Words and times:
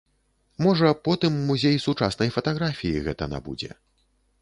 Можа, 0.65 0.89
потым 1.09 1.37
музей 1.51 1.77
сучаснай 1.85 2.35
фатаграфіі 2.39 3.07
гэта 3.11 3.33
набудзе. 3.37 3.71